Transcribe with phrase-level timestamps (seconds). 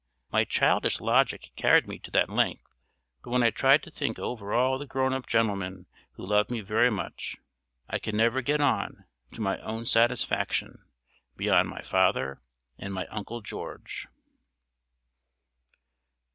[0.31, 2.75] My childish logic carried me to that length.
[3.23, 6.61] But when I tried to think over all the grown up gentlemen who loved me
[6.61, 7.37] very much,
[7.87, 10.83] I could never get on, to my own satisfaction,
[11.37, 12.41] beyond my father
[12.79, 14.07] and my Uncle George.